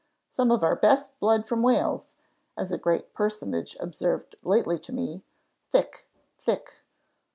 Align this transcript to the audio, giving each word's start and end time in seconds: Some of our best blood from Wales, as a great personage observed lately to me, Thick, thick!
Some 0.29 0.49
of 0.51 0.63
our 0.63 0.75
best 0.75 1.19
blood 1.19 1.45
from 1.47 1.61
Wales, 1.61 2.15
as 2.57 2.71
a 2.71 2.77
great 2.79 3.13
personage 3.13 3.77
observed 3.79 4.35
lately 4.41 4.79
to 4.79 4.91
me, 4.91 5.21
Thick, 5.71 6.07
thick! 6.39 6.77